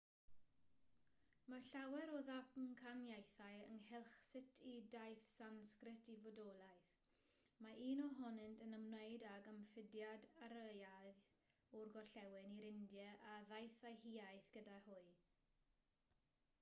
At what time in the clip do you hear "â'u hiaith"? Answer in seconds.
13.93-14.51